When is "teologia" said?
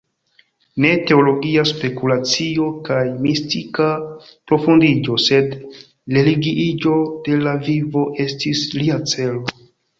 1.09-1.65